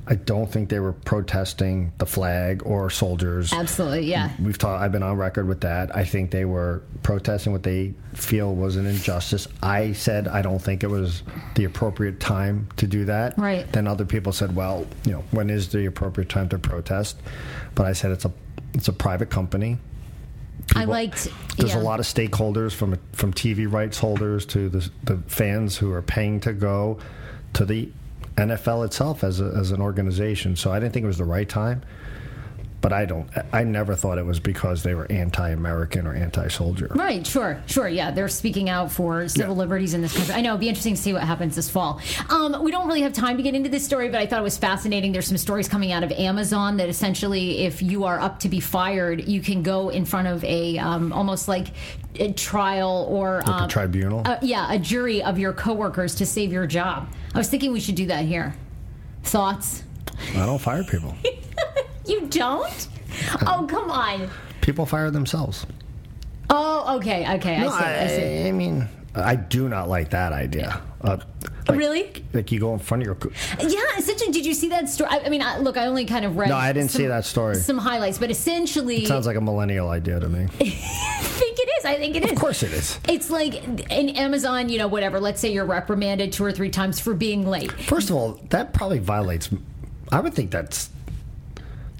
[0.08, 3.54] I don't think they were protesting the flag or soldiers.
[3.54, 4.32] Absolutely, yeah.
[4.41, 4.82] We've talked.
[4.82, 5.95] I've been on record with that.
[5.95, 9.47] I think they were protesting what they feel was an injustice.
[9.62, 11.21] I said I don't think it was
[11.54, 13.38] the appropriate time to do that.
[13.38, 13.71] Right.
[13.71, 17.21] Then other people said, well, you know, when is the appropriate time to protest?
[17.75, 18.32] But I said it's a
[18.73, 19.78] it's a private company.
[20.75, 21.28] I liked.
[21.58, 21.82] There's yeah.
[21.82, 26.02] a lot of stakeholders from from TV rights holders to the, the fans who are
[26.02, 26.99] paying to go
[27.54, 27.91] to the
[28.39, 30.56] NFL itself as a, as an organization.
[30.56, 31.82] So I didn't think it was the right time.
[32.81, 33.29] But I don't.
[33.51, 36.87] I never thought it was because they were anti-American or anti-soldier.
[36.95, 37.89] Right, sure, sure.
[37.89, 39.59] Yeah, they're speaking out for civil Yeah.
[39.59, 40.33] liberties in this country.
[40.33, 41.99] I know it'd be interesting to see what happens this fall.
[42.29, 44.43] Um, we don't really have time to get into this story, but I thought it
[44.43, 45.11] was fascinating.
[45.11, 48.61] There's some stories coming out of Amazon that essentially, if you are up to be
[48.61, 51.67] fired, you can go in front of a um, almost like
[52.15, 54.21] a trial or Like a um, tribunal.
[54.25, 57.09] uh, yeah, a jury of your coworkers to save your job.
[57.35, 58.55] I was thinking we should do that here.
[59.23, 59.83] Thoughts?
[60.33, 61.13] I don't fire people.
[62.09, 62.87] You don't?
[63.45, 64.29] Oh, come on.
[64.61, 65.65] People fire themselves.
[66.49, 67.59] Oh, okay, okay.
[67.59, 67.85] No, I see.
[67.85, 68.43] I see.
[68.45, 70.81] I, I mean, I do not like that idea.
[71.01, 71.17] Uh,
[71.67, 72.25] like, Really?
[72.33, 73.15] Like you go in front of your.
[73.15, 75.09] co- Yeah, essentially, did you see that story?
[75.11, 76.49] I, I mean, I, look, I only kind of read.
[76.49, 77.55] No, I didn't see that story.
[77.55, 80.45] Some highlights, but essentially, Sounds like a millennial idea to me.
[80.59, 81.85] I think it is.
[81.85, 82.31] I think it is.
[82.31, 82.99] Of course it is.
[83.07, 83.53] It's like
[83.91, 85.19] in Amazon, you know, whatever.
[85.19, 87.71] Let's say you're reprimanded two or three times for being late.
[87.71, 89.49] First of all, that probably violates.
[90.11, 90.89] I would think that's.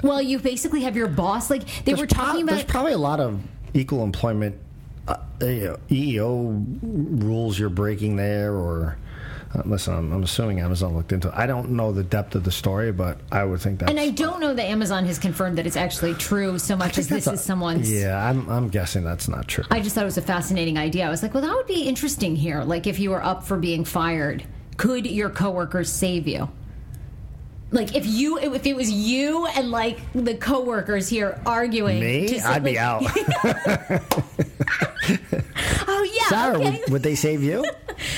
[0.04, 1.50] Well, you basically have your boss.
[1.50, 2.46] Like they There's were pro- about.
[2.48, 3.42] There's probably a lot of
[3.74, 4.56] equal employment
[5.08, 8.98] uh, you know, EEO rules you're breaking there, or
[9.52, 11.34] Uh, listen, I'm, I'm assuming Amazon looked into it.
[11.36, 13.90] I don't know the depth of the story, but I would think that.
[13.90, 17.08] And I don't know that Amazon has confirmed that it's actually true so much as
[17.08, 17.92] this is someone's.
[17.92, 19.64] Yeah, I'm, I'm guessing that's not true.
[19.72, 21.08] I just thought it was a fascinating idea.
[21.08, 22.62] I was like, well, that would be interesting here.
[22.64, 24.44] Like, if you were up for being fired,
[24.78, 26.48] could your coworkers save you?
[27.72, 32.40] Like if you, if it was you and like the coworkers here arguing, Me?
[32.40, 33.04] I'd be like- out.
[35.92, 36.80] Oh yeah, Sarah, okay.
[36.82, 37.66] would, would they save you?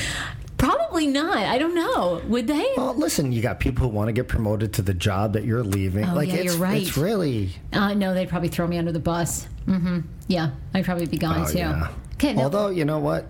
[0.57, 1.37] Probably not.
[1.37, 2.21] I don't know.
[2.27, 2.73] Would they?
[2.77, 5.63] Well, listen, you got people who want to get promoted to the job that you're
[5.63, 6.05] leaving.
[6.05, 6.81] Oh, like yeah, it's you're right.
[6.81, 9.47] it's really Uh, no, they'd probably throw me under the bus.
[9.65, 10.01] Mm-hmm.
[10.27, 11.57] Yeah, I'd probably be gone oh, too.
[11.57, 11.87] yeah.
[12.15, 13.29] Okay, no, Although you know what,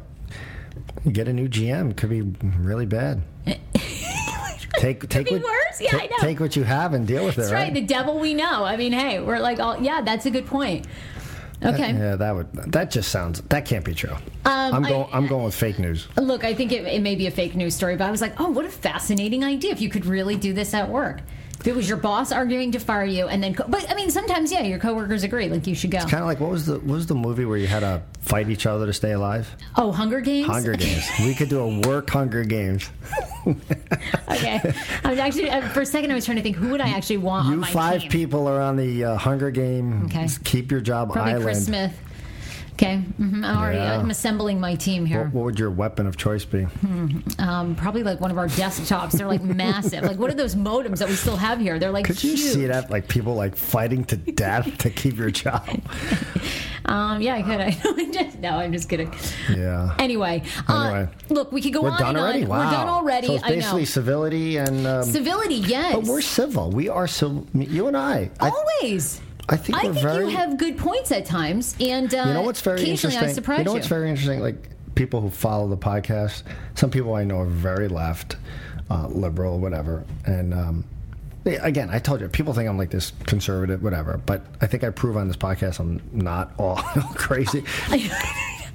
[1.09, 3.21] get a new GM could be really bad.
[4.77, 5.41] take take what?
[5.79, 6.17] Yeah, ta- I know.
[6.19, 7.41] take what you have and deal with it.
[7.41, 7.73] that's right.
[7.73, 8.63] The devil we know.
[8.65, 10.87] I mean, hey, we're like, all, yeah, that's a good point.
[11.63, 11.93] Okay.
[11.93, 14.15] Yeah, that would that just sounds that can't be true.
[14.45, 16.07] Um, I'm I- going I'm going with fake news.
[16.17, 18.39] Look, I think it, it may be a fake news story, but I was like,
[18.41, 21.21] oh, what a fascinating idea if you could really do this at work.
[21.61, 24.09] If it was your boss arguing to fire you, and then, co- but I mean,
[24.09, 25.99] sometimes, yeah, your coworkers agree, like you should go.
[25.99, 28.01] It's Kind of like what was the what was the movie where you had to
[28.21, 29.47] fight each other to stay alive?
[29.77, 30.47] Oh, Hunger Games?
[30.47, 31.07] Hunger Games.
[31.19, 32.89] we could do a work Hunger Games.
[33.47, 34.73] okay.
[35.03, 36.89] I was actually, uh, for a second, I was trying to think, who would I
[36.89, 38.09] actually want on You five team?
[38.11, 40.05] people are on the uh, Hunger Game.
[40.05, 40.27] Okay.
[40.43, 41.45] Keep your job Probably island.
[41.45, 41.93] Chris Smith.
[42.81, 42.97] Okay.
[42.97, 43.99] hmm I'm already, Yeah.
[43.99, 45.25] I'm assembling my team here.
[45.25, 46.65] What, what would your weapon of choice be?
[47.37, 49.11] Um, probably like one of our desktops.
[49.11, 50.03] They're like massive.
[50.03, 51.77] Like, what are those modems that we still have here?
[51.77, 52.39] They're like Could you huge.
[52.39, 52.89] see that?
[52.89, 55.67] Like people like fighting to death to keep your job.
[56.83, 57.61] Um, yeah, I could.
[57.99, 59.13] I just, no, I'm just kidding.
[59.55, 59.95] Yeah.
[59.99, 62.41] Anyway, uh, look, we could go We're on done and already.
[62.43, 62.49] on.
[62.49, 62.65] Wow.
[62.65, 63.27] We're done already.
[63.27, 63.55] So it's I know.
[63.55, 64.87] basically civility and.
[64.87, 65.93] Um, Civility, yes.
[65.95, 66.71] but we're civil.
[66.71, 67.45] We are civil.
[67.53, 68.31] You and I.
[68.39, 69.19] I, always.
[69.19, 69.21] I
[69.57, 70.25] think I think very.
[70.25, 73.29] you have good points at times, and uh, you know what's very occasionally interesting?
[73.29, 74.39] I surprise you know what's very interesting?
[74.39, 76.43] Like people who follow the podcast.
[76.75, 78.37] Some people I know are very left,
[78.89, 80.53] uh, liberal, whatever, and.
[80.53, 80.85] Um,
[81.43, 84.21] they- Again, I told you, people think I'm like this conservative, whatever.
[84.23, 86.75] But I think I prove on this podcast I'm not all
[87.15, 87.63] crazy.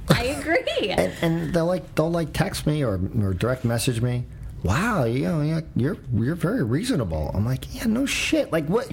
[0.08, 0.90] I agree.
[0.90, 4.24] and, and they'll like they'll like text me or, or direct message me.
[4.62, 7.30] Wow, you know, you're you're very reasonable.
[7.34, 8.50] I'm like, yeah, no shit.
[8.50, 8.90] Like, what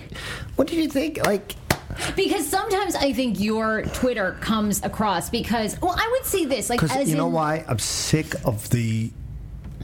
[0.56, 1.26] what did you think?
[1.26, 1.56] Like,
[2.16, 6.82] because sometimes I think your Twitter comes across because, well, I would say this, like,
[6.82, 7.66] because you know in- why?
[7.68, 9.12] I'm sick of the,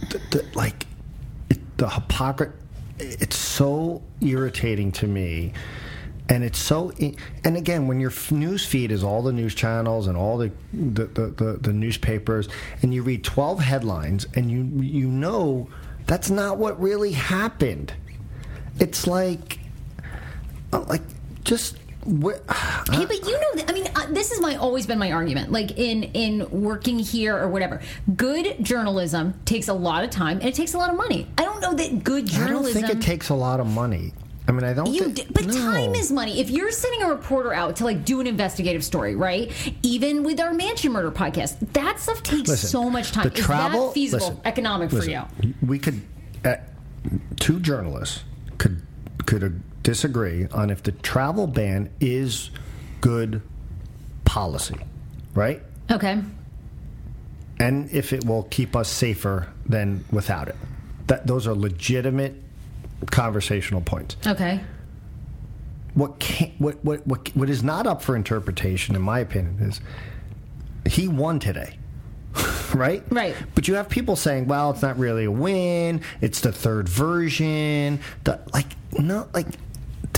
[0.09, 0.85] the, the like
[1.49, 2.53] it, the hypocrisy.
[2.99, 5.53] It's so irritating to me.
[6.27, 6.91] And it's so,
[7.43, 11.05] and again, when your news feed is all the news channels and all the the,
[11.05, 12.47] the, the the newspapers,
[12.83, 15.67] and you read twelve headlines, and you you know
[16.05, 17.93] that's not what really happened.
[18.79, 19.59] It's like,
[20.71, 21.01] uh, like
[21.43, 25.12] just wh- Okay, but you know, I mean, uh, this has my always been my
[25.12, 25.51] argument.
[25.51, 27.81] Like in in working here or whatever,
[28.15, 31.27] good journalism takes a lot of time and it takes a lot of money.
[31.38, 32.77] I don't know that good journalism.
[32.83, 34.13] I don't think it takes a lot of money.
[34.47, 34.91] I mean, I don't.
[34.91, 35.53] You think, d- but no.
[35.53, 36.39] time is money.
[36.39, 39.51] If you're sending a reporter out to like do an investigative story, right?
[39.83, 43.29] Even with our Mansion Murder podcast, that stuff takes Listen, so much time.
[43.29, 45.53] the is travel- that feasible listen, economic Listen, for you?
[45.62, 46.01] We could,
[46.43, 46.55] uh,
[47.39, 48.23] two journalists
[48.57, 48.81] could
[49.27, 52.51] could disagree on if the travel ban is
[53.01, 53.41] good
[54.25, 54.77] policy,
[55.33, 55.61] right?
[55.91, 56.21] Okay.
[57.59, 60.55] And if it will keep us safer than without it.
[61.07, 62.35] That those are legitimate
[63.11, 64.15] conversational points.
[64.25, 64.61] Okay.
[65.93, 69.81] What can what what what what is not up for interpretation, in my opinion, is
[70.85, 71.77] he won today.
[72.73, 73.03] right?
[73.09, 73.35] Right.
[73.55, 76.01] But you have people saying, "Well, it's not really a win.
[76.21, 79.47] It's the third version." The, like, no, like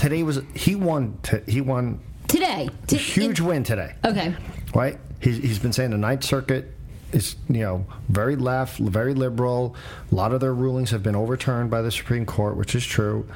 [0.02, 1.16] today was he won.
[1.22, 2.68] T- he won Today.
[2.88, 3.94] huge in- win today.
[4.04, 4.34] Okay.
[4.74, 4.98] Right?
[5.20, 6.74] He's, he's been saying the Ninth Circuit
[7.12, 9.76] is, you know, very left, very liberal.
[10.10, 13.28] A lot of their rulings have been overturned by the Supreme Court, which is true.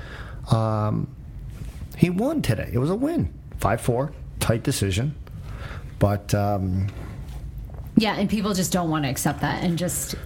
[0.51, 1.15] Um,
[1.97, 2.71] he won today.
[2.73, 3.33] It was a win.
[3.59, 5.15] 5 4, tight decision.
[6.01, 6.89] But um,
[7.97, 10.17] Yeah, and people just don't want to accept that and just,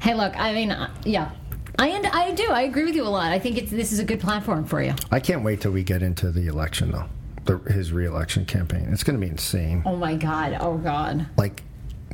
[0.00, 1.32] hey, look, I mean, uh, yeah.
[1.78, 2.48] I, and I do.
[2.50, 3.32] I agree with you a lot.
[3.32, 4.94] I think it's, this is a good platform for you.
[5.10, 7.06] I can't wait till we get into the election, though.
[7.44, 8.88] The, his reelection campaign.
[8.92, 9.82] It's going to be insane.
[9.86, 10.56] Oh my God.
[10.60, 11.26] Oh God.
[11.38, 11.62] Like,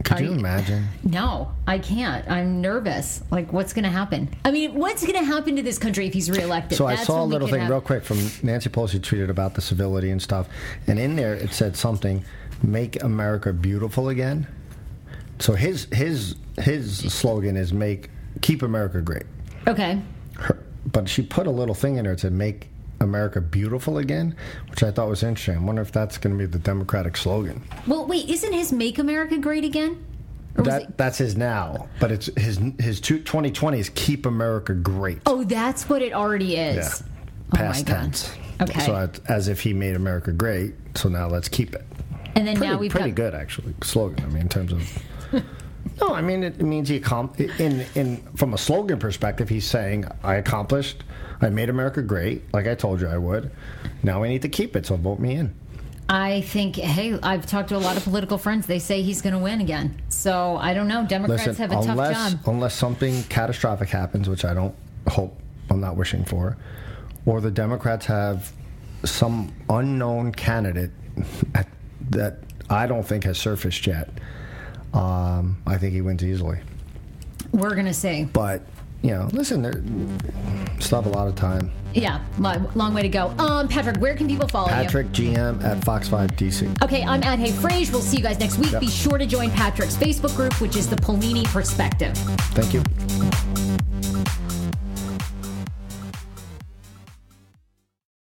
[0.04, 0.86] could you you- imagine?
[1.02, 2.28] No, I can't.
[2.30, 3.22] I'm nervous.
[3.30, 4.28] Like, what's going to happen?
[4.44, 6.76] I mean, what's going to happen to this country if he's reelected?
[6.76, 9.60] So I saw a little thing have- real quick from Nancy Pelosi tweeted about the
[9.62, 10.48] civility and stuff,
[10.86, 12.24] and in there it said something,
[12.62, 14.46] "Make America beautiful again."
[15.38, 18.10] So his his his slogan is "Make
[18.42, 19.24] Keep America Great."
[19.66, 20.00] Okay.
[20.38, 20.62] Her,
[20.92, 22.68] but she put a little thing in there to "Make
[23.00, 24.34] America Beautiful Again,"
[24.70, 25.56] which I thought was interesting.
[25.56, 27.62] I wonder if that's going to be the Democratic slogan.
[27.86, 30.04] Well, wait, isn't his "Make America Great Again"?
[30.56, 35.18] That it- that's his now, but it's his his two, 2020 is keep America great.
[35.26, 37.02] oh, that's what it already yeah, is.
[37.52, 38.00] Oh past my God.
[38.02, 38.32] tense.
[38.62, 38.80] Okay.
[38.86, 40.74] So it's as if he made America great.
[40.94, 41.84] So now let's keep it.
[42.36, 43.16] And then Pretty, now we've pretty got.
[43.32, 44.24] good actually slogan.
[44.24, 44.80] I mean, in terms of.
[46.00, 49.48] No, I mean it means he accom- in in from a slogan perspective.
[49.48, 51.04] He's saying I accomplished,
[51.40, 53.50] I made America great, like I told you I would.
[54.02, 55.54] Now we need to keep it, so vote me in.
[56.08, 58.66] I think, hey, I've talked to a lot of political friends.
[58.66, 60.02] They say he's going to win again.
[60.10, 61.06] So I don't know.
[61.06, 62.40] Democrats Listen, have a tough unless job.
[62.46, 64.74] unless something catastrophic happens, which I don't
[65.08, 65.38] hope,
[65.70, 66.58] I'm not wishing for,
[67.24, 68.52] or the Democrats have
[69.04, 70.90] some unknown candidate
[72.10, 74.10] that I don't think has surfaced yet.
[74.94, 76.58] Um, I think he wins easily.
[77.52, 78.24] We're going to see.
[78.24, 78.62] But
[79.02, 79.82] you know, listen, there
[80.80, 81.70] still have a lot of time.
[81.92, 83.28] Yeah, long, long way to go.
[83.38, 84.72] Um, Patrick, where can people follow you?
[84.74, 86.82] Patrick GM at Fox Five DC.
[86.82, 87.92] Okay, I'm at Hey Frage.
[87.92, 88.72] We'll see you guys next week.
[88.72, 88.80] Yep.
[88.80, 92.16] Be sure to join Patrick's Facebook group, which is the Paolini Perspective.
[92.54, 92.82] Thank you.